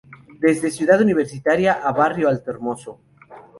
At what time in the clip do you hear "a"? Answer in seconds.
1.73-1.91